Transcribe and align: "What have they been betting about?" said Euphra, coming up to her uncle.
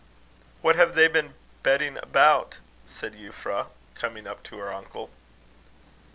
"What 0.63 0.75
have 0.77 0.95
they 0.95 1.07
been 1.07 1.35
betting 1.61 1.97
about?" 1.99 2.57
said 2.87 3.13
Euphra, 3.13 3.67
coming 3.93 4.25
up 4.25 4.41
to 4.45 4.57
her 4.57 4.73
uncle. 4.73 5.11